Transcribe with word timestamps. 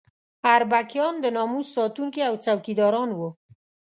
اربکیان 0.55 1.15
د 1.21 1.25
ناموس 1.35 1.67
ساتونکي 1.77 2.21
او 2.29 2.33
څوکیداران 2.45 3.09
وو. 3.13 3.29